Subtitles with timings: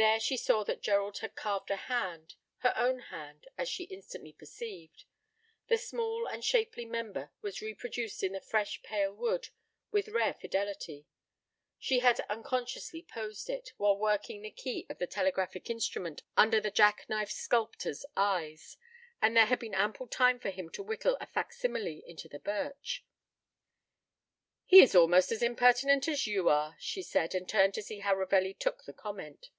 [0.00, 4.32] There she saw that Gerald had carved a hand her own hand, as she instantly
[4.32, 5.06] perceived.
[5.66, 9.48] The small and shapely member was reproduced in the fresh, pale wood
[9.90, 11.08] with rare fidelity.
[11.80, 16.70] She had unconsciously posed it, while working the key of the telegraphic instrument under the
[16.70, 18.76] jack knife sculptor's eyes,
[19.20, 22.38] and there had been ample time for him to whittle a fac simile into the
[22.38, 23.04] birch.
[24.64, 28.14] "He is almost as impertinent as you are," she said, and turned to see how
[28.14, 29.50] Ravelli took the comment.